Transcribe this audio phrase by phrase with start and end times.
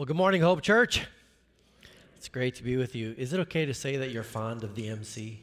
[0.00, 1.06] Well, good morning, Hope Church.
[2.16, 3.14] It's great to be with you.
[3.18, 5.42] Is it okay to say that you're fond of the MC?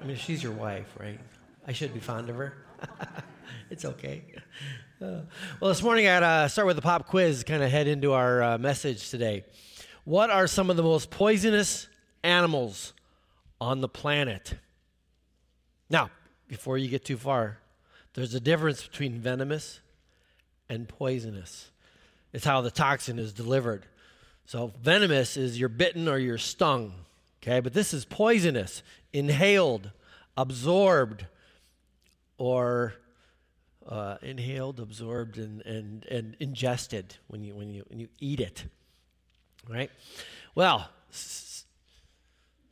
[0.00, 1.20] I mean, she's your wife, right?
[1.64, 2.66] I should be fond of her.
[3.70, 4.24] it's okay.
[5.00, 5.20] Uh,
[5.60, 8.14] well, this morning I got to start with a pop quiz, kind of head into
[8.14, 9.44] our uh, message today.
[10.02, 11.86] What are some of the most poisonous
[12.24, 12.94] animals
[13.60, 14.54] on the planet?
[15.88, 16.10] Now,
[16.48, 17.58] before you get too far,
[18.14, 19.78] there's a difference between venomous
[20.68, 21.70] and poisonous.
[22.32, 23.86] It's how the toxin is delivered.
[24.46, 26.94] So, venomous is you're bitten or you're stung,
[27.42, 27.60] okay?
[27.60, 28.82] But this is poisonous,
[29.12, 29.90] inhaled,
[30.36, 31.26] absorbed,
[32.38, 32.94] or
[33.88, 38.64] uh, inhaled, absorbed, and, and, and ingested when you, when, you, when you eat it,
[39.68, 39.90] right?
[40.54, 41.64] Well, if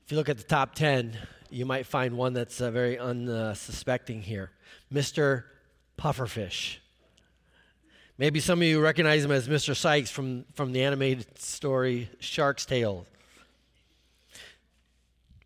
[0.08, 1.16] you look at the top 10,
[1.50, 4.50] you might find one that's uh, very unsuspecting here
[4.92, 5.44] Mr.
[5.98, 6.78] Pufferfish.
[8.20, 9.74] Maybe some of you recognize him as Mr.
[9.74, 13.06] Sykes from, from the animated story Shark's Tale.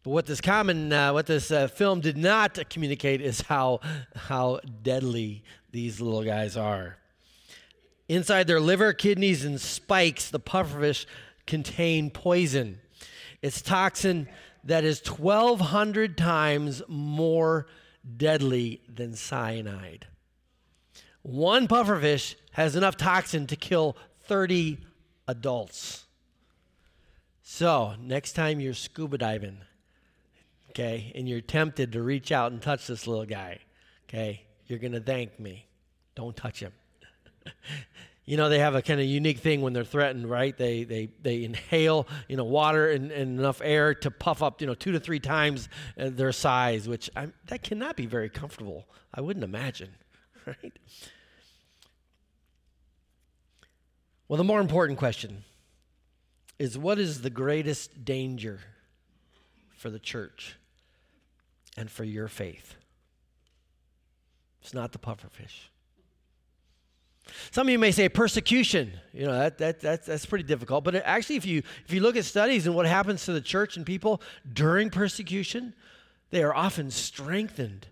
[0.02, 3.78] But what this common, uh, what this uh, film did not communicate is how,
[4.16, 6.96] how deadly these little guys are.
[8.08, 11.06] Inside their liver, kidneys, and spikes, the pufferfish
[11.46, 12.80] contain poison.
[13.40, 14.26] It's toxin
[14.64, 17.68] that is 1,200 times more
[18.16, 20.08] deadly than cyanide.
[21.22, 24.78] One pufferfish has enough toxin to kill 30
[25.28, 26.04] adults.
[27.42, 29.58] So, next time you're scuba diving,
[30.70, 33.58] okay, and you're tempted to reach out and touch this little guy,
[34.08, 35.66] okay, you're going to thank me.
[36.14, 36.72] Don't touch him.
[38.24, 40.56] you know, they have a kind of unique thing when they're threatened, right?
[40.56, 44.66] They, they, they inhale, you know, water and, and enough air to puff up, you
[44.66, 48.86] know, two to three times uh, their size, which I'm, that cannot be very comfortable.
[49.12, 49.90] I wouldn't imagine,
[50.46, 50.72] right?
[54.28, 55.44] Well, the more important question
[56.58, 58.60] is what is the greatest danger
[59.76, 60.56] for the church
[61.76, 62.76] and for your faith?
[64.62, 65.68] It's not the pufferfish.
[67.50, 68.92] Some of you may say persecution.
[69.12, 70.84] You know that, that, that that's pretty difficult.
[70.84, 73.76] But actually, if you if you look at studies and what happens to the church
[73.76, 74.20] and people
[74.50, 75.74] during persecution,
[76.30, 77.86] they are often strengthened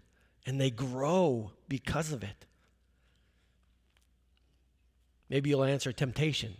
[0.47, 2.47] and they grow because of it.
[5.32, 6.54] Maybe you'll answer temptation.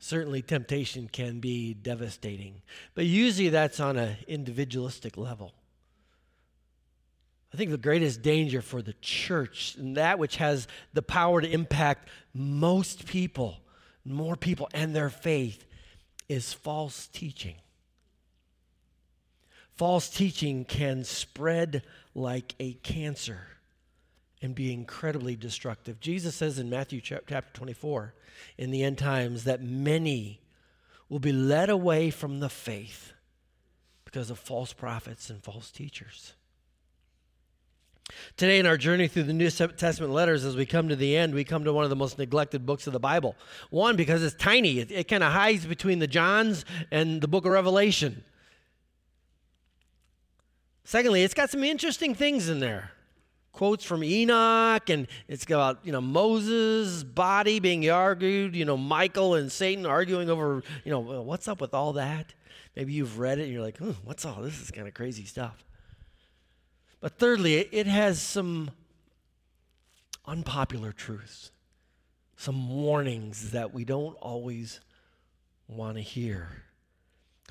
[0.00, 2.60] Certainly, temptation can be devastating,
[2.96, 5.54] but usually that's on an individualistic level.
[7.54, 11.48] I think the greatest danger for the church and that which has the power to
[11.48, 13.60] impact most people,
[14.04, 15.64] more people, and their faith
[16.28, 17.54] is false teaching.
[19.76, 21.84] False teaching can spread
[22.16, 23.46] like a cancer
[24.42, 26.00] and be incredibly destructive.
[26.00, 28.14] Jesus says in Matthew chapter 24,
[28.58, 30.40] in the end times, that many
[31.08, 33.12] will be led away from the faith
[34.04, 36.34] because of false prophets and false teachers.
[38.36, 41.34] Today, in our journey through the New Testament letters, as we come to the end,
[41.34, 43.34] we come to one of the most neglected books of the Bible.
[43.70, 47.44] One, because it's tiny, it, it kind of hides between the Johns and the book
[47.44, 48.22] of Revelation.
[50.84, 52.92] Secondly, it's got some interesting things in there
[53.56, 58.54] quotes from Enoch, and it's about you know Moses' body being argued.
[58.54, 62.34] You know Michael and Satan arguing over you know what's up with all that.
[62.76, 64.60] Maybe you've read it and you're like, hmm, what's all this?
[64.60, 65.64] Is kind of crazy stuff.
[67.00, 68.70] But thirdly, it has some
[70.26, 71.50] unpopular truths,
[72.36, 74.80] some warnings that we don't always
[75.66, 76.65] want to hear.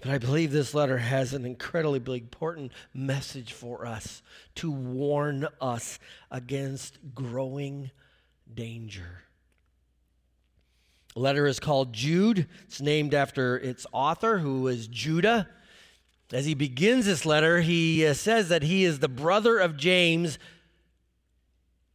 [0.03, 4.21] And I believe this letter has an incredibly important message for us
[4.55, 7.91] to warn us against growing
[8.53, 9.23] danger.
[11.13, 12.47] The letter is called Jude.
[12.65, 15.47] It's named after its author, who is Judah.
[16.31, 20.37] As he begins this letter, he uh, says that he is the brother of James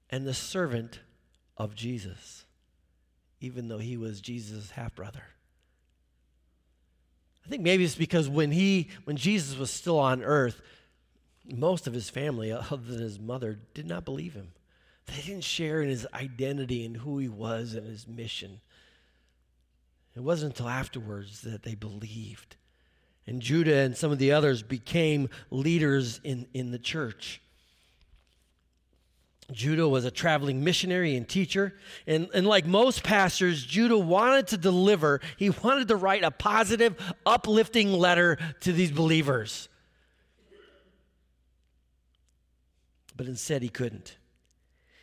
[0.08, 1.00] and the servant
[1.56, 2.46] of Jesus,
[3.40, 5.24] even though he was Jesus' half brother.
[7.50, 10.62] I think maybe it's because when he when Jesus was still on earth,
[11.52, 14.52] most of his family, other than his mother, did not believe him.
[15.06, 18.60] They didn't share in his identity and who he was and his mission.
[20.14, 22.54] It wasn't until afterwards that they believed.
[23.26, 27.42] And Judah and some of the others became leaders in, in the church.
[29.52, 31.74] Judah was a traveling missionary and teacher.
[32.06, 36.96] And, and like most pastors, Judah wanted to deliver, he wanted to write a positive,
[37.26, 39.68] uplifting letter to these believers.
[43.16, 44.16] But instead, he couldn't.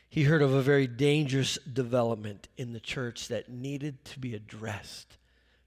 [0.10, 5.18] he heard of a very dangerous development in the church that needed to be addressed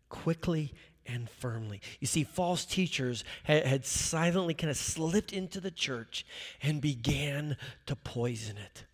[0.09, 0.75] quickly
[1.06, 1.81] and firmly.
[2.00, 6.25] You see, false teachers had, had, silently kind of slipped into the church
[6.62, 7.56] and began
[7.87, 8.85] to poison it.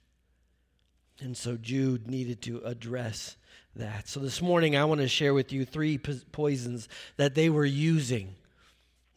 [1.20, 3.36] And so Jude needed to address
[3.74, 4.08] that.
[4.08, 8.34] So this morning, I want to share with you three poisons that they were using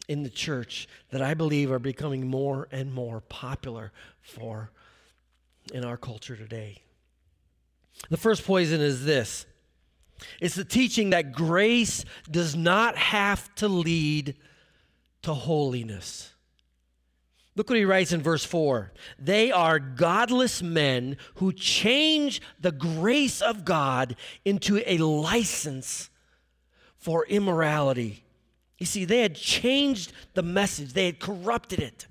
[0.08, 3.92] in the church that I believe are becoming more and more popular
[4.22, 4.72] for
[5.74, 6.82] in our culture today.
[8.10, 9.46] The first poison is this
[10.40, 14.36] it's the teaching that grace does not have to lead
[15.22, 16.34] to holiness.
[17.56, 18.94] Look what he writes in verse 4.
[19.18, 26.10] They are godless men who change the grace of God into a license
[26.96, 28.24] for immorality.
[28.78, 32.08] You see, they had changed the message, they had corrupted it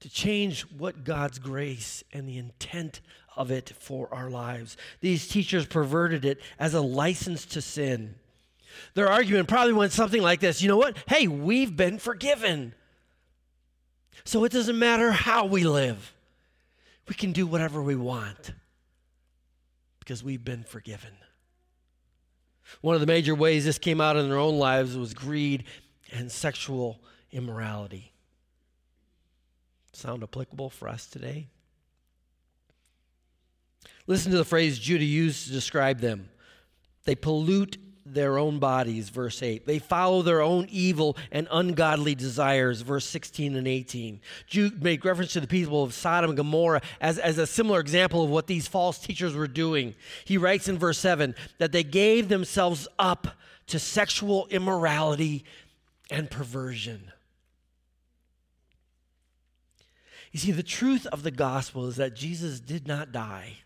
[0.00, 3.00] to change what God's grace and the intent
[3.36, 4.76] of it for our lives.
[5.00, 8.14] These teachers perverted it as a license to sin.
[8.94, 10.96] Their argument probably went something like this You know what?
[11.06, 12.74] Hey, we've been forgiven.
[14.24, 16.12] So it doesn't matter how we live,
[17.08, 18.52] we can do whatever we want
[19.98, 21.10] because we've been forgiven.
[22.80, 25.64] One of the major ways this came out in their own lives was greed
[26.12, 27.00] and sexual
[27.30, 28.12] immorality.
[29.92, 31.48] Sound applicable for us today?
[34.06, 36.28] Listen to the phrase Judah used to describe them.
[37.04, 39.66] They pollute their own bodies, verse 8.
[39.66, 44.20] They follow their own evil and ungodly desires, verse 16 and 18.
[44.46, 48.24] Jude made reference to the people of Sodom and Gomorrah as, as a similar example
[48.24, 49.94] of what these false teachers were doing.
[50.24, 53.28] He writes in verse 7 that they gave themselves up
[53.68, 55.44] to sexual immorality
[56.10, 57.12] and perversion.
[60.32, 63.58] You see, the truth of the gospel is that Jesus did not die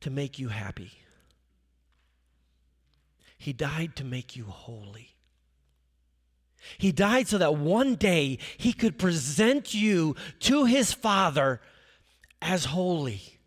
[0.00, 0.92] to make you happy,
[3.36, 5.14] He died to make you holy.
[6.76, 11.60] He died so that one day He could present you to His Father
[12.42, 13.38] as holy.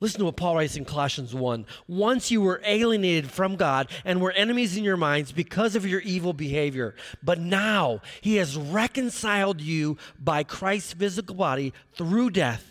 [0.00, 1.66] Listen to what Paul writes in Colossians 1.
[1.86, 6.00] Once you were alienated from God and were enemies in your minds because of your
[6.00, 12.69] evil behavior, but now he has reconciled you by Christ's physical body through death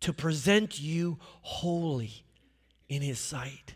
[0.00, 2.24] to present you holy
[2.88, 3.74] in his sight,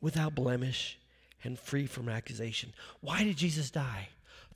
[0.00, 0.98] without blemish
[1.44, 2.72] and free from accusation.
[3.00, 4.08] Why did Jesus die?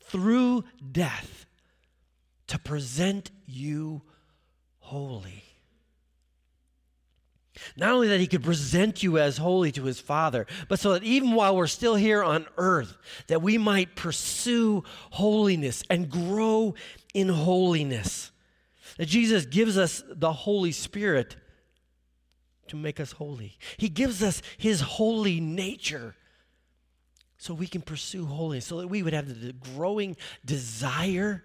[0.04, 1.46] Through death
[2.49, 4.02] to present you
[4.78, 5.44] holy.
[7.76, 11.04] Not only that he could present you as holy to his Father, but so that
[11.04, 12.96] even while we're still here on earth,
[13.28, 16.75] that we might pursue holiness and grow
[17.14, 18.31] in holiness.
[19.02, 21.34] That Jesus gives us the Holy Spirit
[22.69, 23.58] to make us holy.
[23.76, 26.14] He gives us his holy nature
[27.37, 31.43] so we can pursue holiness, so that we would have the growing desire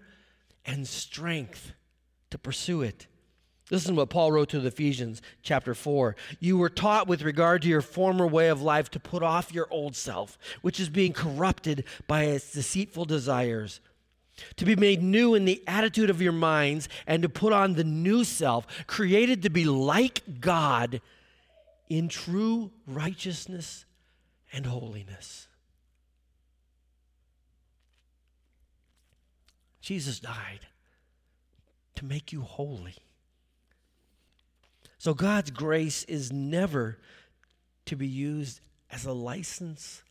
[0.64, 1.72] and strength
[2.30, 3.08] to pursue it.
[3.72, 6.14] Listen to what Paul wrote to the Ephesians, chapter 4.
[6.38, 9.66] You were taught with regard to your former way of life to put off your
[9.72, 13.80] old self, which is being corrupted by its deceitful desires,
[14.56, 17.84] to be made new in the attitude of your minds, and to put on the
[17.84, 21.00] new self, created to be like God
[21.88, 23.84] in true righteousness
[24.52, 25.46] and holiness.
[29.80, 30.66] Jesus died
[31.94, 32.96] to make you holy.
[34.98, 36.98] So God's grace is never
[37.86, 38.60] to be used
[38.90, 40.02] as a license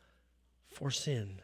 [0.69, 1.41] for sin.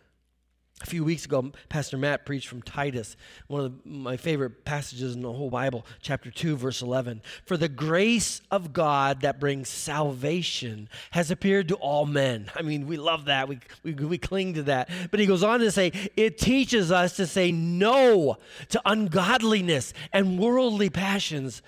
[0.82, 3.16] A few weeks ago, Pastor Matt preached from Titus,
[3.48, 7.22] one of the, my favorite passages in the whole Bible, chapter 2, verse 11.
[7.46, 12.52] For the grace of God that brings salvation has appeared to all men.
[12.56, 13.48] I mean, we love that.
[13.48, 14.90] We, we, we cling to that.
[15.10, 18.38] But he goes on to say, it teaches us to say no
[18.70, 21.62] to ungodliness and worldly passions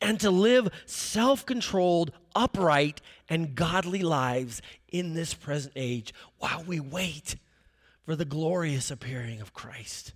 [0.00, 6.80] and to live self controlled, upright, and godly lives in this present age while we
[6.80, 7.36] wait
[8.06, 10.14] for the glorious appearing of Christ.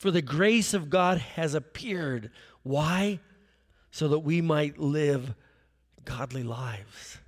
[0.00, 2.30] For the grace of God has appeared.
[2.62, 3.20] Why?
[3.90, 5.34] So that we might live
[6.04, 7.18] godly lives.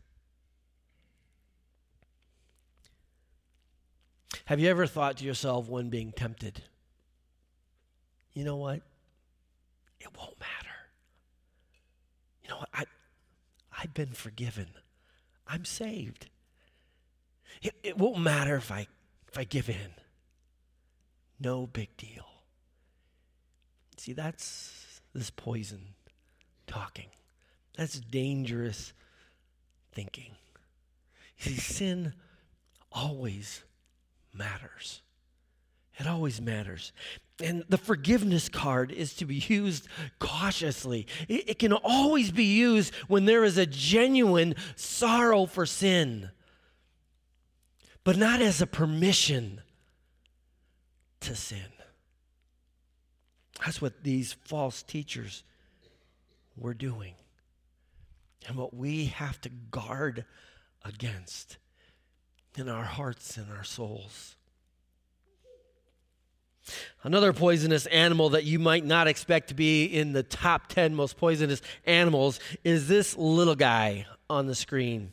[4.47, 6.63] Have you ever thought to yourself when being tempted,
[8.33, 8.81] you know what?
[10.01, 10.75] It won't matter
[12.43, 12.69] You know what?
[12.73, 12.85] I,
[13.81, 14.69] I've been forgiven.
[15.47, 16.29] I'm saved.
[17.63, 18.87] It, it won't matter if I,
[19.31, 19.95] if I give in.
[21.39, 22.27] No big deal.
[23.97, 25.81] See, that's, this poison
[26.67, 27.09] talking.
[27.77, 28.93] That's dangerous
[29.93, 30.33] thinking.
[31.39, 32.13] You see, sin
[32.93, 33.63] always
[34.35, 35.03] matters.
[35.99, 36.93] It always matters.
[37.43, 39.87] And the forgiveness card is to be used
[40.19, 41.07] cautiously.
[41.29, 46.31] It, it, can always be used when there is a genuine sorrow for sin,
[48.05, 49.61] but not as a permission
[51.21, 51.73] to sin.
[53.65, 55.45] That's what these false teachers
[56.57, 57.15] were doing.
[58.49, 60.25] And what we have to guard
[60.85, 61.59] against
[62.57, 64.37] in our hearts and our souls.
[67.03, 71.17] Another poisonous animal that you might not expect to be in the top 10 most
[71.17, 75.13] poisonous animals is this little guy on the screen.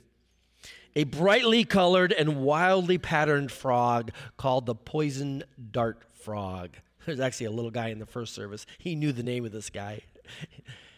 [0.97, 6.71] A brightly colored and wildly patterned frog called the poison dart frog.
[7.05, 8.65] There's actually a little guy in the first service.
[8.79, 10.01] He knew the name of this guy.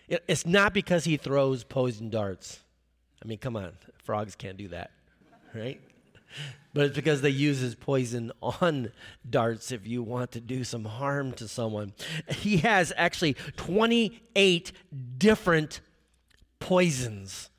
[0.07, 2.61] It's not because he throws poison darts.
[3.21, 4.91] I mean, come on, frogs can't do that,
[5.53, 5.81] right?
[6.73, 8.93] but it's because they use his poison on
[9.29, 11.93] darts if you want to do some harm to someone.
[12.29, 14.71] He has actually 28
[15.17, 15.81] different
[16.59, 17.49] poisons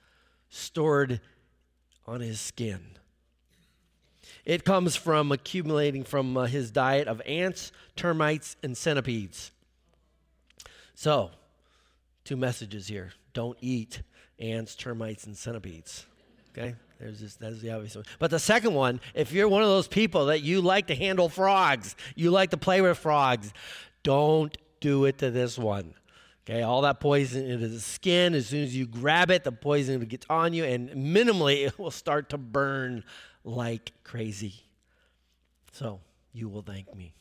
[0.49, 1.20] stored
[2.10, 2.80] on his skin.
[4.44, 9.52] It comes from accumulating from uh, his diet of ants, termites, and centipedes.
[10.96, 11.30] So,
[12.24, 14.02] two messages here don't eat
[14.40, 16.04] ants, termites, and centipedes.
[16.50, 16.74] Okay?
[16.98, 18.04] There's just that's the obvious one.
[18.18, 21.28] But the second one, if you're one of those people that you like to handle
[21.28, 23.52] frogs, you like to play with frogs,
[24.02, 25.94] don't do it to this one.
[26.47, 28.35] Okay, all that poison into the skin.
[28.35, 31.90] As soon as you grab it, the poison gets on you, and minimally it will
[31.90, 33.04] start to burn
[33.44, 34.54] like crazy.
[35.73, 36.00] So
[36.32, 37.12] you will thank me.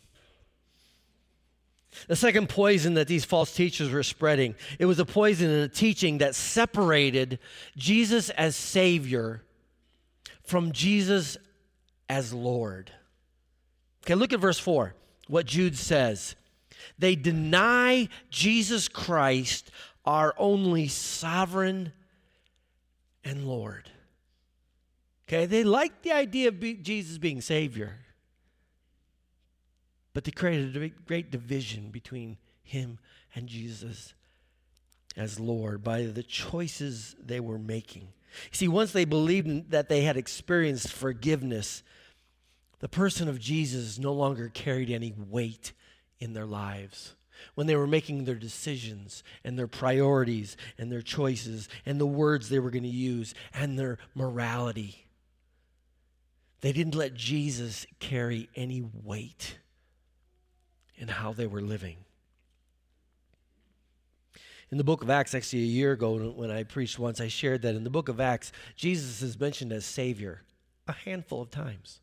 [2.08, 5.68] The second poison that these false teachers were spreading, it was a poison and a
[5.68, 7.40] teaching that separated
[7.76, 9.44] Jesus as Savior
[10.44, 11.38] from Jesus
[12.08, 12.92] as Lord.
[14.06, 14.96] Okay, look at verse 4,
[15.28, 16.36] what Jude says.
[16.98, 19.72] They deny Jesus Christ,
[20.06, 21.94] our only sovereign
[23.24, 23.90] and Lord.
[25.28, 27.98] Okay, they like the idea of be- Jesus being Savior,
[30.14, 32.98] but they created a great division between him
[33.36, 34.14] and Jesus
[35.16, 38.08] as Lord by the choices they were making.
[38.52, 41.84] See, once they believed that they had experienced forgiveness,
[42.80, 45.74] the person of Jesus no longer carried any weight
[46.20, 47.16] in their lives.
[47.56, 52.50] When they were making their decisions and their priorities and their choices and the words
[52.50, 55.06] they were going to use and their morality,
[56.62, 59.58] they didn't let Jesus carry any weight
[60.98, 61.98] in how they were living.
[64.72, 67.64] In the book of Acts, actually, a year ago when I preached once, I shared
[67.64, 70.44] that in the book of Acts, Jesus is mentioned as Savior
[70.88, 72.02] a handful of times.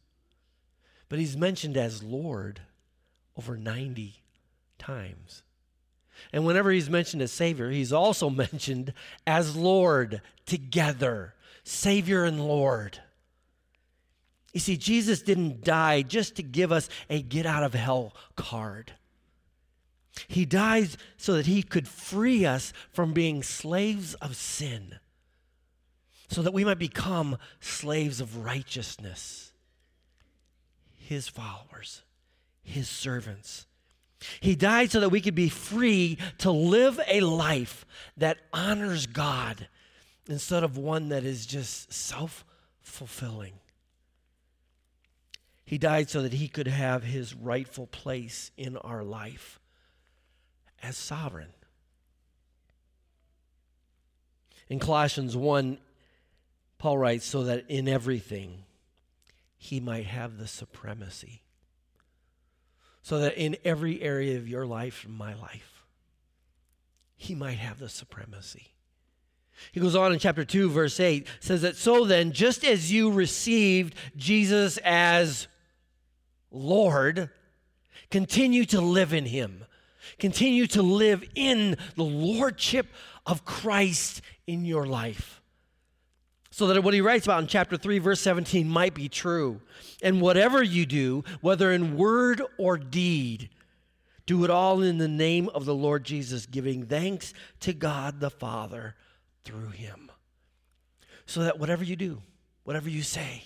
[1.08, 2.60] But he's mentioned as Lord
[3.36, 4.22] over 90
[4.78, 5.42] times.
[6.32, 8.92] And whenever he's mentioned as Savior, he's also mentioned
[9.26, 11.34] as Lord together.
[11.64, 13.00] Savior and Lord.
[14.52, 18.92] You see, Jesus didn't die just to give us a get out of hell card.
[20.28, 24.98] He dies so that he could free us from being slaves of sin,
[26.28, 29.52] so that we might become slaves of righteousness,
[30.96, 32.02] his followers,
[32.66, 33.66] his servants.
[34.40, 39.68] He died so that we could be free to live a life that honors God
[40.28, 42.44] instead of one that is just self
[42.80, 43.52] fulfilling.
[45.64, 49.60] He died so that he could have his rightful place in our life
[50.82, 51.52] as sovereign.
[54.68, 55.78] In Colossians 1,
[56.78, 58.64] Paul writes, so that in everything
[59.56, 61.42] he might have the supremacy.
[63.06, 65.84] So that in every area of your life, my life,
[67.14, 68.72] he might have the supremacy.
[69.70, 73.12] He goes on in chapter 2, verse 8, says that so then, just as you
[73.12, 75.46] received Jesus as
[76.50, 77.30] Lord,
[78.10, 79.64] continue to live in him
[80.18, 82.86] Continue to live in the lordship
[83.24, 85.42] of Christ in your life.
[86.56, 89.60] So that what he writes about in chapter 3, verse 17 might be true.
[90.02, 93.50] And whatever you do, whether in word or deed,
[94.24, 98.30] do it all in the name of the Lord Jesus, giving thanks to God the
[98.30, 98.94] Father
[99.44, 100.10] through him.
[101.26, 102.22] So that whatever you do,
[102.64, 103.42] whatever you say,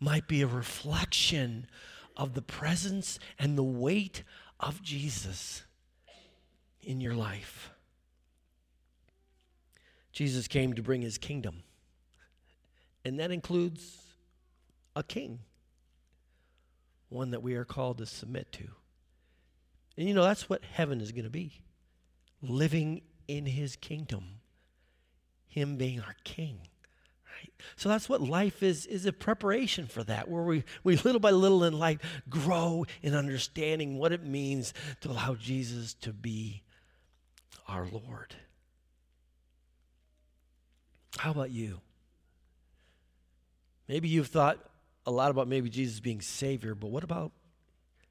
[0.00, 1.68] might be a reflection
[2.16, 4.24] of the presence and the weight
[4.58, 5.62] of Jesus
[6.82, 7.70] in your life.
[10.10, 11.62] Jesus came to bring his kingdom,
[13.04, 13.98] and that includes
[14.96, 15.40] a king,
[17.08, 18.64] one that we are called to submit to.
[19.96, 21.60] And you know, that's what heaven is going to be
[22.42, 24.40] living in his kingdom,
[25.46, 26.58] him being our king.
[27.76, 31.30] So that's what life is, is a preparation for that, where we, we little by
[31.30, 36.62] little in life grow in understanding what it means to allow Jesus to be
[37.68, 38.34] our Lord.
[41.18, 41.80] How about you?
[43.88, 44.58] Maybe you've thought
[45.06, 47.32] a lot about maybe Jesus being Savior, but what about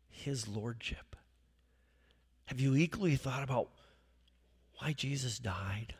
[0.09, 1.15] His Lordship?
[2.45, 3.69] Have you equally thought about
[4.79, 5.95] why Jesus died?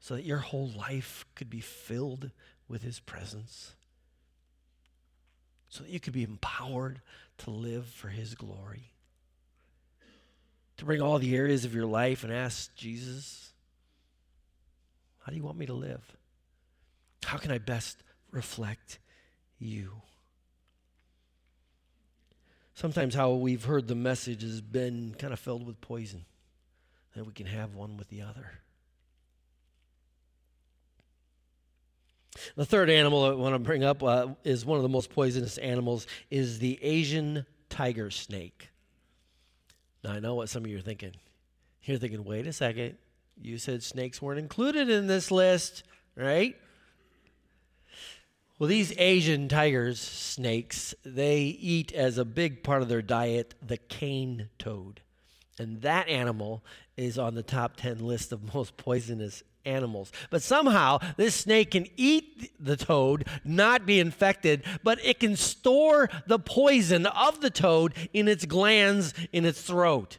[0.00, 2.30] So that your whole life could be filled
[2.68, 3.74] with His presence?
[5.68, 7.00] So that you could be empowered
[7.38, 8.92] to live for His glory?
[10.78, 13.52] To bring all the areas of your life and ask Jesus,
[15.24, 16.16] how do you want me to live?
[17.26, 19.00] How can I best reflect
[19.58, 19.90] you?
[22.74, 26.24] Sometimes, how we've heard the message has been kind of filled with poison,
[27.14, 28.46] and we can have one with the other.
[32.54, 35.58] The third animal I want to bring up uh, is one of the most poisonous
[35.58, 38.68] animals is the Asian tiger snake.
[40.04, 41.12] Now I know what some of you are thinking.
[41.82, 42.98] You're thinking, wait a second.
[43.40, 45.82] You said snakes weren't included in this list,
[46.14, 46.56] right?
[48.58, 53.76] Well, these Asian tigers, snakes, they eat as a big part of their diet the
[53.76, 55.02] cane toad.
[55.58, 56.64] And that animal
[56.96, 60.10] is on the top 10 list of most poisonous animals.
[60.30, 66.08] But somehow, this snake can eat the toad, not be infected, but it can store
[66.26, 70.18] the poison of the toad in its glands in its throat.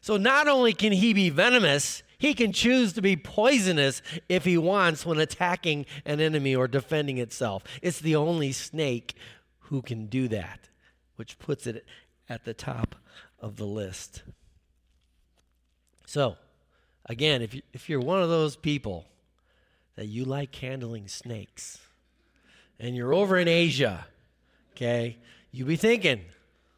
[0.00, 4.00] So not only can he be venomous, he can choose to be poisonous
[4.30, 7.62] if he wants when attacking an enemy or defending itself.
[7.82, 9.14] It's the only snake
[9.58, 10.70] who can do that,
[11.16, 11.84] which puts it
[12.26, 12.94] at the top
[13.40, 14.22] of the list.
[16.06, 16.38] So,
[17.04, 19.04] again, if, you, if you're one of those people
[19.96, 21.78] that you like handling snakes
[22.80, 24.06] and you're over in Asia,
[24.72, 25.18] okay,
[25.52, 26.22] you be thinking,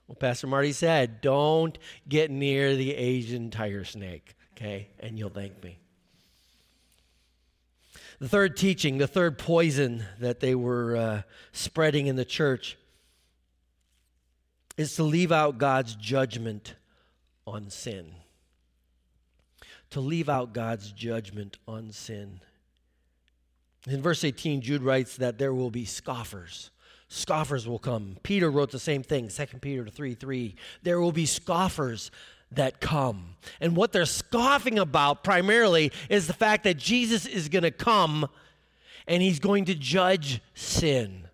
[0.08, 1.78] well, Pastor Marty said, don't
[2.08, 4.88] get near the Asian tiger snake okay?
[5.00, 5.78] And you'll thank me.
[8.18, 12.78] The third teaching, the third poison that they were uh, spreading in the church
[14.76, 16.74] is to leave out God's judgment
[17.46, 18.14] on sin.
[19.90, 22.40] To leave out God's judgment on sin.
[23.86, 26.70] In verse 18, Jude writes that there will be scoffers.
[27.08, 28.16] Scoffers will come.
[28.22, 30.56] Peter wrote the same thing, 2 Peter 3 3.
[30.82, 32.10] There will be scoffers
[32.52, 33.34] that come.
[33.60, 38.28] And what they're scoffing about primarily is the fact that Jesus is going to come
[39.06, 41.28] and he's going to judge sin.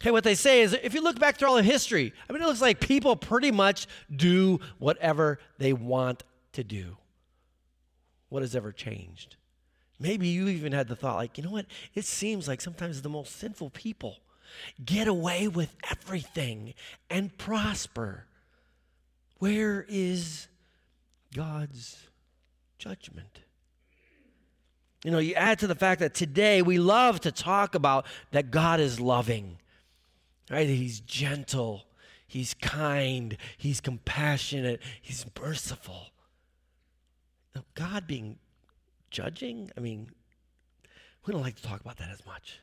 [0.00, 2.42] Okay, what they say is if you look back through all of history, I mean,
[2.42, 6.96] it looks like people pretty much do whatever they want to do.
[8.28, 9.36] What has ever changed?
[10.00, 11.66] Maybe you even had the thought, like, you know what?
[11.94, 14.16] It seems like sometimes the most sinful people
[14.84, 16.74] get away with everything
[17.08, 18.26] and prosper.
[19.42, 20.46] Where is
[21.34, 22.06] God's
[22.78, 23.40] judgment?
[25.04, 28.52] You know, you add to the fact that today we love to talk about that
[28.52, 29.58] God is loving,
[30.48, 30.68] right?
[30.68, 31.86] He's gentle,
[32.28, 36.12] He's kind, He's compassionate, He's merciful.
[37.56, 38.38] Now, God being
[39.10, 40.08] judging, I mean,
[41.26, 42.60] we don't like to talk about that as much.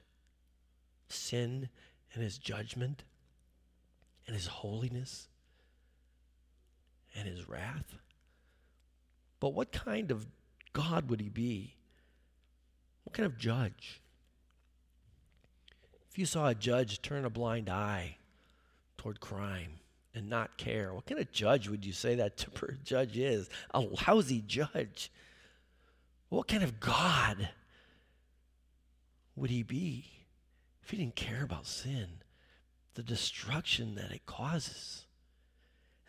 [1.09, 1.67] Sin
[2.13, 3.03] and His judgment
[4.25, 5.27] and His holiness
[7.15, 7.95] and his wrath.
[9.39, 10.27] But what kind of
[10.73, 11.75] God would he be?
[13.03, 14.01] What kind of judge?
[16.09, 18.17] If you saw a judge turn a blind eye
[18.97, 19.79] toward crime
[20.13, 22.45] and not care, what kind of judge would you say that
[22.83, 23.49] judge is?
[23.71, 25.11] A lousy judge.
[26.29, 27.49] What kind of God
[29.35, 30.05] would he be
[30.83, 32.07] if he didn't care about sin,
[32.93, 35.05] the destruction that it causes?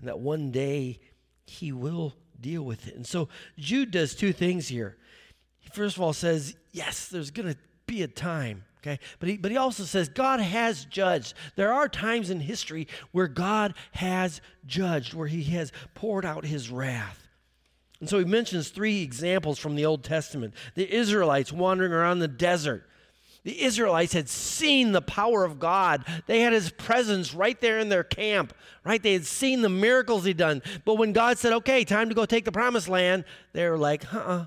[0.01, 0.99] And that one day
[1.47, 2.97] he will deal with it.
[2.97, 4.97] And so Jude does two things here.
[5.59, 8.99] He first of all says, yes, there's going to be a time, okay?
[9.19, 11.35] But he, but he also says God has judged.
[11.57, 16.71] There are times in history where God has judged, where he has poured out his
[16.71, 17.29] wrath.
[18.01, 22.29] And so he mentions three examples from the Old Testament the Israelites wandering around the
[22.29, 22.87] desert
[23.43, 26.05] The Israelites had seen the power of God.
[26.27, 28.53] They had his presence right there in their camp,
[28.85, 29.03] right?
[29.03, 30.63] They had seen the miracles he'd done.
[30.85, 34.13] But when God said, okay, time to go take the promised land, they were like,
[34.13, 34.47] uh uh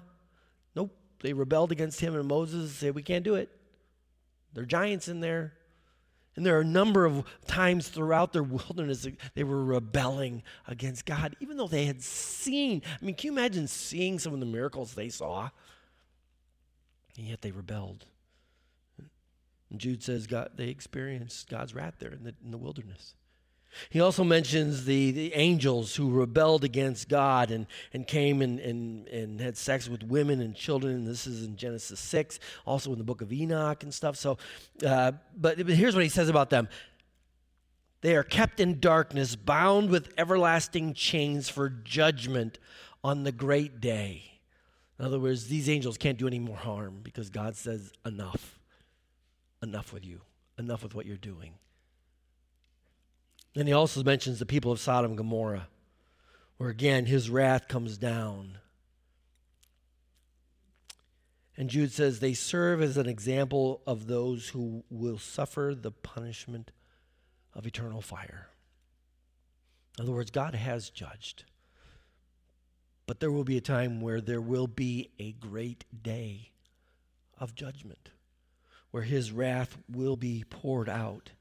[0.76, 0.96] Nope.
[1.22, 3.50] They rebelled against him, and Moses said, we can't do it.
[4.54, 5.54] There are giants in there.
[6.36, 11.36] And there are a number of times throughout their wilderness they were rebelling against God,
[11.40, 12.82] even though they had seen.
[13.02, 15.50] I mean, can you imagine seeing some of the miracles they saw?
[17.18, 18.06] And yet they rebelled.
[19.74, 23.16] And Jude says God, they experienced God's wrath there in the, in the wilderness.
[23.90, 29.08] He also mentions the, the angels who rebelled against God and, and came and, and,
[29.08, 30.94] and had sex with women and children.
[30.94, 34.16] And this is in Genesis 6, also in the book of Enoch and stuff.
[34.16, 34.38] So,
[34.86, 36.70] uh, but, but here's what he says about them
[38.02, 42.60] they are kept in darkness, bound with everlasting chains for judgment
[43.04, 44.40] on the great day.
[45.00, 48.60] In other words, these angels can't do any more harm because God says, enough
[49.64, 50.22] enough with you,
[50.60, 51.54] enough with what you're doing.
[53.56, 55.68] Then he also mentions the people of Sodom and Gomorrah,
[56.58, 58.58] where again his wrath comes down.
[61.56, 66.72] And Jude says they serve as an example of those who will suffer the punishment
[67.54, 68.50] of eternal fire.
[69.98, 71.46] In other words, God has judged.
[73.06, 76.52] But there will be a time where there will be a great day
[77.38, 78.10] of judgment
[78.94, 81.32] where his wrath will be poured out.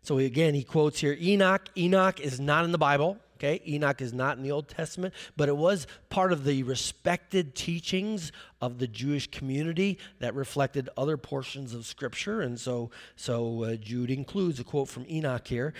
[0.00, 1.68] So again, he quotes here Enoch.
[1.76, 3.18] Enoch is not in the Bible.
[3.36, 7.54] Okay, Enoch is not in the Old Testament, but it was part of the respected
[7.54, 13.76] teachings of the Jewish community that reflected other portions of Scripture, and so so uh,
[13.76, 15.74] Jude includes a quote from Enoch here.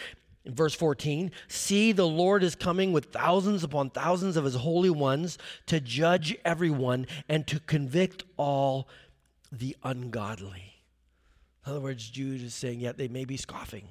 [0.44, 4.90] In verse 14, see the Lord is coming with thousands upon thousands of his holy
[4.90, 8.86] ones to judge everyone and to convict all
[9.50, 10.79] the ungodly.
[11.64, 13.88] In other words, Jude is saying, yeah, they may be scoffing,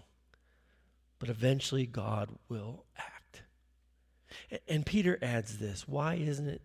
[1.20, 3.44] but eventually God will act.
[4.68, 6.62] And Peter adds this why isn't it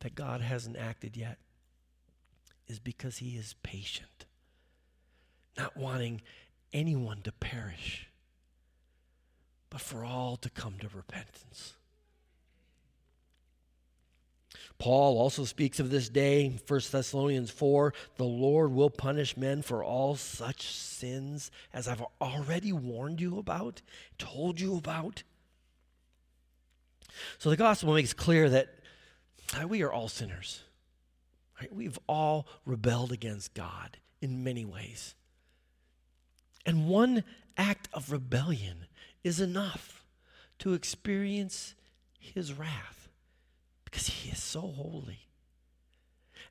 [0.00, 1.38] that God hasn't acted yet?
[2.66, 4.26] Is because he is patient,
[5.56, 6.22] not wanting
[6.72, 8.08] anyone to perish,
[9.70, 11.74] but for all to come to repentance.
[14.78, 19.82] Paul also speaks of this day, 1 Thessalonians 4 the Lord will punish men for
[19.82, 23.80] all such sins as I've already warned you about,
[24.18, 25.22] told you about.
[27.38, 28.74] So the gospel makes clear that
[29.66, 30.62] we are all sinners.
[31.60, 31.74] Right?
[31.74, 35.14] We've all rebelled against God in many ways.
[36.66, 37.24] And one
[37.56, 38.86] act of rebellion
[39.24, 40.04] is enough
[40.58, 41.74] to experience
[42.18, 43.05] his wrath
[43.96, 45.20] because he is so holy.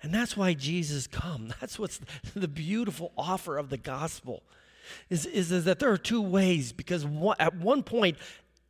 [0.02, 1.54] And that's why Jesus come.
[1.62, 2.02] That's what's
[2.36, 4.42] the beautiful offer of the gospel
[5.12, 8.18] is, is, is that there are two ways because one, at one point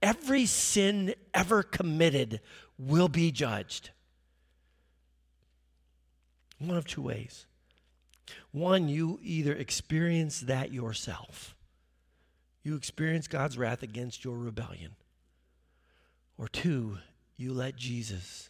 [0.02, 2.42] every sin ever committed
[2.78, 3.92] will be judged.
[6.60, 7.46] One of two ways.
[8.52, 11.56] One, you either experience that yourself.
[12.62, 14.98] You experience God's wrath against your rebellion.
[16.38, 16.98] Or two,
[17.38, 18.50] you let Jesus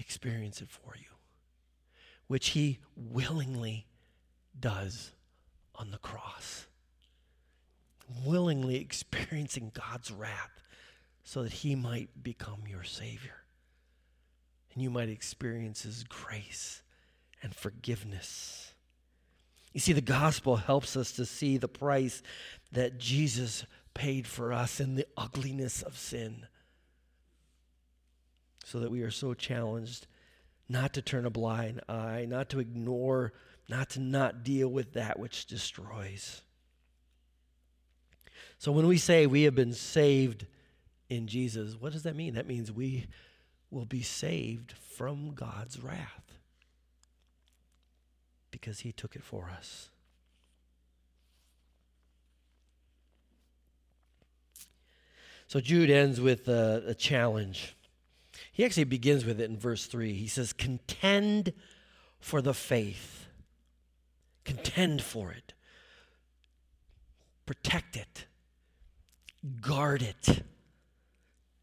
[0.00, 1.06] experience it for you,
[2.26, 3.86] which he willingly
[4.58, 5.12] does
[5.74, 6.66] on the cross.
[8.24, 10.62] Willingly experiencing God's wrath
[11.22, 13.44] so that he might become your Savior.
[14.72, 16.82] And you might experience his grace
[17.42, 18.74] and forgiveness.
[19.72, 22.22] You see, the gospel helps us to see the price
[22.72, 26.46] that Jesus paid for us in the ugliness of sin
[28.64, 30.06] so that we are so challenged
[30.68, 33.32] not to turn a blind eye, not to ignore,
[33.68, 36.42] not to not deal with that which destroys.
[38.58, 40.46] So when we say we have been saved
[41.08, 42.34] in Jesus, what does that mean?
[42.34, 43.06] That means we
[43.70, 46.34] will be saved from God's wrath
[48.50, 49.90] because he took it for us.
[55.46, 57.74] So Jude ends with a, a challenge.
[58.52, 60.12] He actually begins with it in verse 3.
[60.12, 61.52] He says, Contend
[62.18, 63.26] for the faith.
[64.44, 65.54] Contend for it.
[67.46, 68.26] Protect it.
[69.60, 70.42] Guard it.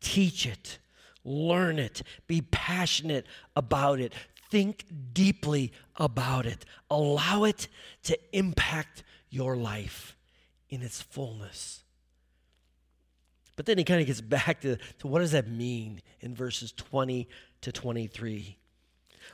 [0.02, 0.80] Teach it.
[1.24, 2.04] Learn it.
[2.28, 4.14] Be passionate about it.
[4.50, 6.66] Think deeply about it.
[6.90, 7.68] Allow it
[8.04, 10.16] to impact your life
[10.70, 11.84] in its fullness.
[13.58, 16.72] But then he kind of gets back to, to what does that mean in verses
[16.72, 17.28] 20
[17.62, 18.58] to 23.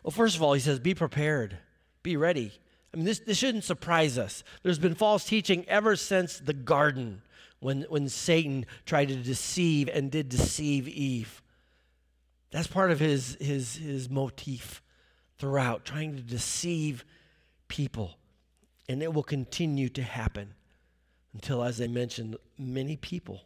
[0.01, 1.59] Well, first of all, he says, be prepared,
[2.01, 2.51] be ready,
[2.93, 4.43] I mean, this, this shouldn't surprise us.
[4.62, 7.23] There's been false teaching ever since the garden
[7.59, 11.41] when, when Satan tried to deceive and did deceive Eve.
[12.51, 14.83] That's part of his, his, his motif
[15.39, 17.03] throughout, trying to deceive
[17.67, 18.17] people.
[18.88, 20.53] And it will continue to happen
[21.33, 23.41] until, as I mentioned, many people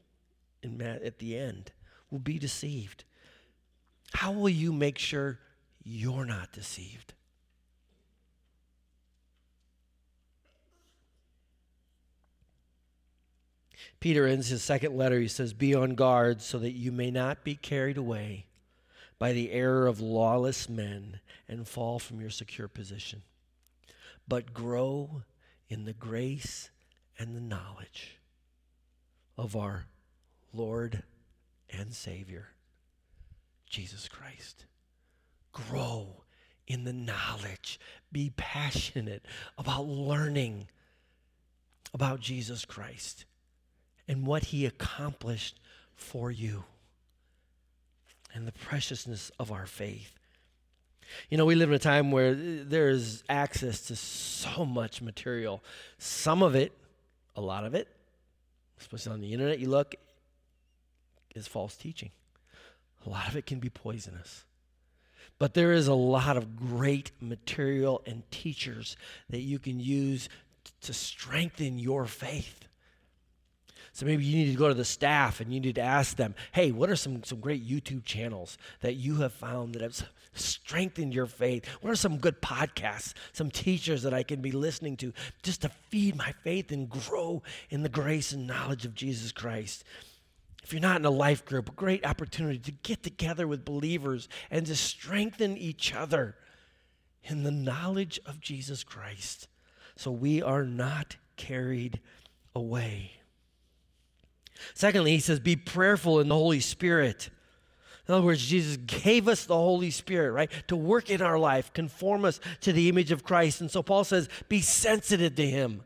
[0.68, 1.72] in, at the end
[2.12, 3.04] will be deceived.
[4.14, 5.40] How will you make sure
[5.84, 7.14] you're not deceived?
[14.00, 15.20] Peter ends his second letter.
[15.20, 18.46] He says, Be on guard so that you may not be carried away
[19.20, 23.24] by the error of lawless men and fall from your secure position,
[24.28, 25.24] but grow
[25.70, 26.70] in the grace
[27.18, 28.18] and the knowledge
[29.38, 29.88] of our
[30.54, 31.04] Lord
[31.70, 32.50] and Savior,
[33.70, 34.66] Jesus Christ.
[35.52, 36.24] Grow
[36.68, 37.80] in the knowledge.
[38.12, 39.26] Be passionate
[39.58, 40.68] about learning
[41.94, 43.26] about Jesus Christ
[44.08, 45.60] and what he accomplished
[45.96, 46.66] for you
[48.34, 50.14] and the preciousness of our faith.
[51.30, 55.64] You know, we live in a time where there is access to so much material.
[55.98, 56.74] Some of it,
[57.36, 57.88] a lot of it,
[58.80, 59.96] especially on the internet, you look,
[61.38, 62.12] is false teaching.
[63.06, 64.44] A lot of it can be poisonous.
[65.40, 68.98] But there is a lot of great material and teachers
[69.30, 70.30] that you can use
[70.82, 72.68] to strengthen your faith.
[73.94, 76.36] So maybe you need to go to the staff and you need to ask them,
[76.52, 81.14] hey, what are some, some great YouTube channels that you have found that have strengthened
[81.16, 81.66] your faith?
[81.82, 85.70] What are some good podcasts, some teachers that I can be listening to just to
[85.90, 89.84] feed my faith and grow in the grace and knowledge of Jesus Christ?
[90.68, 94.28] If you're not in a life group, a great opportunity to get together with believers
[94.52, 96.36] and to strengthen each other
[97.24, 99.48] in the knowledge of Jesus Christ
[99.96, 102.02] so we are not carried
[102.54, 103.14] away.
[104.74, 107.30] Secondly, he says, be prayerful in the Holy Spirit.
[108.06, 111.72] In other words, Jesus gave us the Holy Spirit, right, to work in our life,
[111.72, 113.62] conform us to the image of Christ.
[113.62, 115.84] And so Paul says, be sensitive to Him,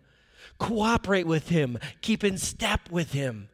[0.57, 3.47] cooperate with Him, keep in step with Him.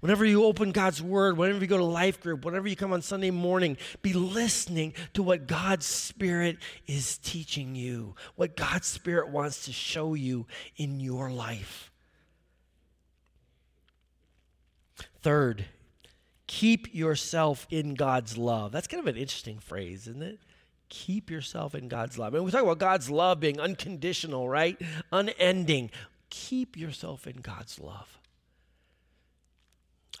[0.00, 3.02] Whenever you open God's Word, whenever you go to life group, whenever you come on
[3.02, 9.64] Sunday morning, be listening to what God's Spirit is teaching you, what God's Spirit wants
[9.66, 11.90] to show you in your life.
[15.20, 15.66] Third,
[16.46, 18.72] keep yourself in God's love.
[18.72, 20.40] That's kind of an interesting phrase, isn't it?
[20.88, 22.34] Keep yourself in God's love.
[22.34, 24.80] And we talk about God's love being unconditional, right?
[25.10, 25.90] Unending.
[26.28, 28.18] Keep yourself in God's love.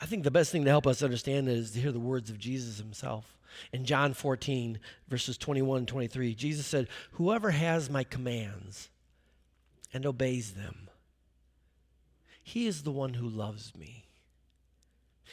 [0.02, 2.36] I think the best thing to help us understand is to hear the words of
[2.36, 3.38] Jesus himself.
[3.72, 8.90] In John 14, verses 21 and 23, Jesus said, Whoever has my commands
[9.94, 10.90] and obeys them,
[12.42, 14.06] he is the one who loves me.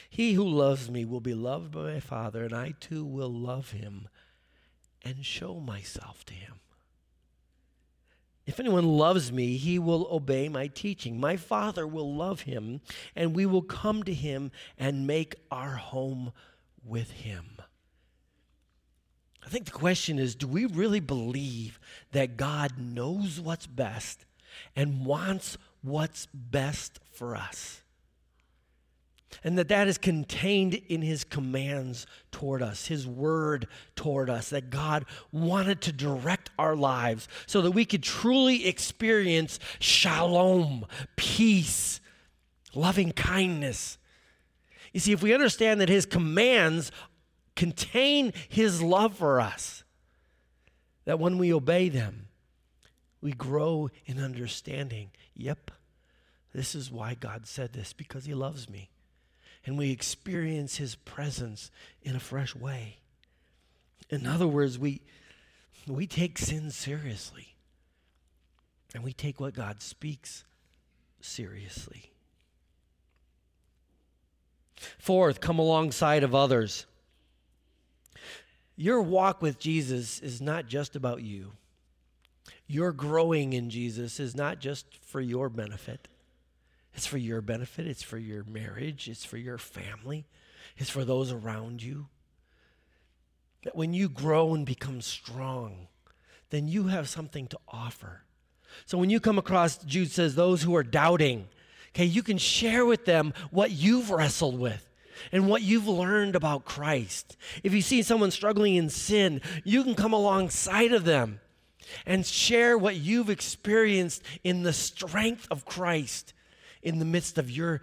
[0.08, 3.72] He who loves me will be loved by my Father, and I too will love
[3.72, 4.06] him
[5.02, 6.60] and show myself to him.
[8.46, 11.20] If anyone loves me, he will obey my teaching.
[11.20, 12.80] My Father will love him,
[13.14, 16.32] and we will come to him and make our home
[16.84, 17.58] with him.
[19.44, 21.80] I think the question is do we really believe
[22.12, 24.26] that God knows what's best
[24.76, 27.82] and wants what's best for us?
[29.44, 34.70] And that that is contained in his commands toward us his word toward us that
[34.70, 40.84] god wanted to direct our lives so that we could truly experience shalom
[41.16, 42.00] peace
[42.74, 43.98] loving kindness.
[44.92, 46.90] You see if we understand that his commands
[47.56, 49.84] contain his love for us
[51.04, 52.28] that when we obey them
[53.20, 55.10] we grow in understanding.
[55.34, 55.70] Yep
[56.52, 58.90] this is why god said this because he loves me
[59.64, 61.70] and we experience his presence
[62.02, 62.98] in a fresh way.
[64.08, 65.02] In other words, we,
[65.86, 67.54] we take sin seriously.
[68.94, 70.44] And we take what God speaks
[71.20, 72.10] seriously.
[74.98, 76.86] Fourth, come alongside of others.
[78.76, 81.52] Your walk with Jesus is not just about you.
[82.66, 86.08] Your growing in Jesus is not just for your benefit.
[86.94, 90.26] It's for your benefit, it's for your marriage, it's for your family,
[90.76, 92.08] it's for those around you.
[93.64, 95.88] That when you grow and become strong,
[96.50, 98.22] then you have something to offer.
[98.86, 101.48] So when you come across, Jude says, those who are doubting,
[101.94, 104.86] okay, you can share with them what you've wrestled with
[105.32, 107.36] and what you've learned about Christ.
[107.62, 111.40] If you see someone struggling in sin, you can come alongside of them
[112.06, 116.32] and share what you've experienced in the strength of Christ
[116.82, 117.80] in the midst of your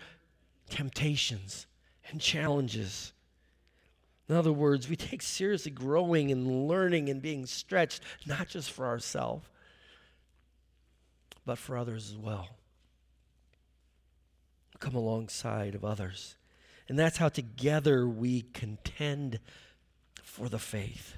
[0.70, 1.66] temptations
[2.10, 3.14] and challenges.
[4.30, 8.86] In other words, we take seriously growing and learning and being stretched, not just for
[8.86, 9.48] ourselves,
[11.46, 12.50] but for others as well.
[14.80, 16.36] Come alongside of others.
[16.90, 19.40] And that's how together we contend
[20.24, 21.16] for the faith.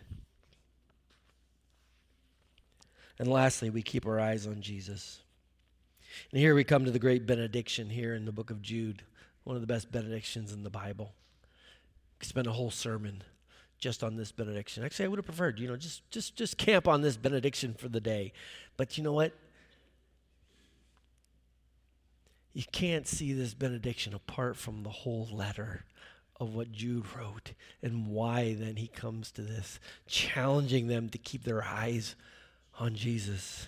[3.17, 5.19] And lastly, we keep our eyes on Jesus.
[6.31, 9.03] And here we come to the great benediction here in the book of Jude,
[9.43, 11.13] one of the best benedictions in the Bible.
[12.19, 13.23] We spend a whole sermon
[13.79, 14.83] just on this benediction.
[14.83, 17.87] Actually, I would have preferred, you know, just just just camp on this benediction for
[17.87, 18.33] the day.
[18.77, 19.33] But you know what?
[22.53, 25.85] You can't see this benediction apart from the whole letter
[26.39, 31.43] of what Jude wrote and why then he comes to this, challenging them to keep
[31.43, 32.15] their eyes
[32.79, 33.67] on Jesus.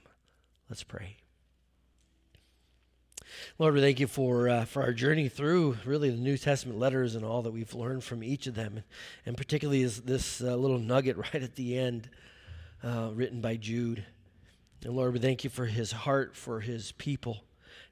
[0.71, 1.17] Let's pray.
[3.59, 7.13] Lord, we thank you for uh, for our journey through really the New Testament letters
[7.13, 8.81] and all that we've learned from each of them,
[9.25, 12.09] and, particularly is this uh, little nugget right at the end,
[12.85, 14.05] uh, written by Jude.
[14.85, 17.43] And Lord, we thank you for his heart for his people,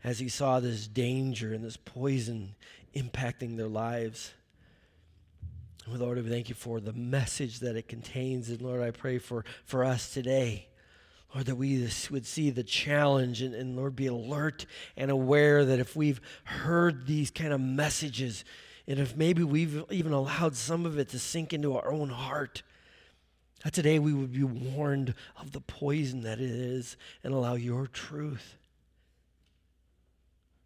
[0.02, 2.56] as he saw this danger and this poison
[2.96, 4.32] impacting their lives.
[5.86, 9.18] And Lord, we thank you for the message that it contains, and Lord, I pray
[9.18, 10.69] for for us today
[11.34, 14.66] Lord, that we would see the challenge and, and, Lord, be alert
[14.98, 18.44] and aware that if we've heard these kind of messages,
[18.88, 22.64] and if maybe we've even allowed some of it to sink into our own heart,
[23.64, 27.86] that today we would be warned of the poison that it is and allow your
[27.86, 28.56] truth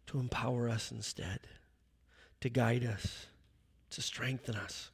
[0.06, 1.40] to empower us instead,
[2.40, 3.26] to guide us,
[3.90, 4.90] to strengthen us.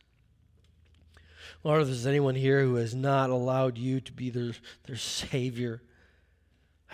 [1.64, 4.52] Lord, if there's anyone here who has not allowed you to be their,
[4.84, 5.82] their Savior,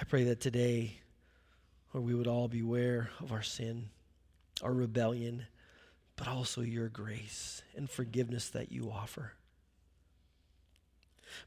[0.01, 1.01] I pray that today,
[1.93, 3.89] Lord, we would all beware of our sin,
[4.63, 5.47] our rebellion,
[6.17, 9.33] but also your grace and forgiveness that you offer.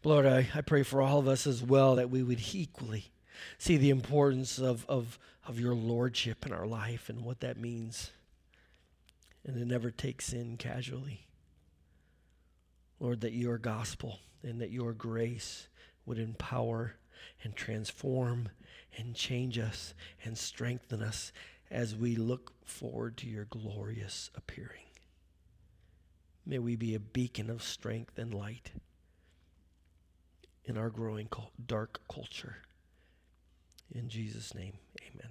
[0.03, 3.11] Lord, I, I pray for all of us as well that we would equally
[3.57, 8.11] see the importance of, of, of your lordship in our life and what that means,
[9.45, 11.28] and to never take sin casually.
[12.99, 15.67] Lord, that your gospel and that your grace
[16.05, 16.95] would empower
[17.43, 18.49] and transform
[18.97, 21.31] and change us and strengthen us
[21.71, 24.85] as we look forward to your glorious appearing.
[26.45, 28.71] May we be a beacon of strength and light
[30.65, 31.29] in our growing
[31.67, 32.57] dark culture.
[33.93, 34.73] In Jesus' name,
[35.07, 35.29] amen.